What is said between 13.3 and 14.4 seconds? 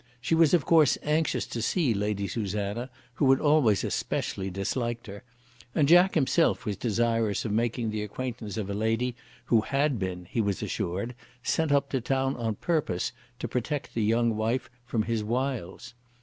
to protect the young